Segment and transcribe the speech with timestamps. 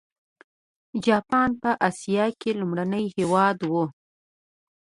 [1.05, 3.71] جاپان په اسیا کې لومړنی هېواد و.